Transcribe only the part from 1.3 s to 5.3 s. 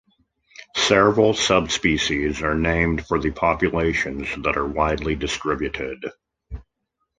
subspecies are named for the populations that are widely